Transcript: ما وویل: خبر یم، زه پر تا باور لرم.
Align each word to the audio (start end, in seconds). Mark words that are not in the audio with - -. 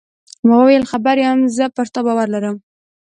ما 0.47 0.55
وویل: 0.59 0.83
خبر 0.91 1.15
یم، 1.25 1.39
زه 1.57 1.65
پر 1.75 1.87
تا 1.93 1.99
باور 2.05 2.27
لرم. 2.33 2.57